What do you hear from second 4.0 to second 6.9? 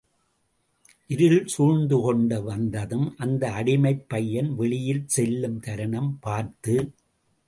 பையன் வெளியில் செல்லும் தருணம் பார்த்து.